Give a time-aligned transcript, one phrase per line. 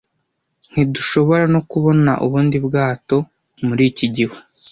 [0.71, 3.17] Ntidushoborano kubona ubundi bwato
[3.65, 4.37] muri iki gihu.